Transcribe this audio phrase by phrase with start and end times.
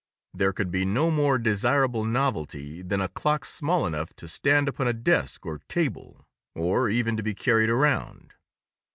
[0.33, 4.87] There could be no more desirable novelty than a clock small enough to stand upon
[4.87, 8.33] a desk or table, or even to be carried around.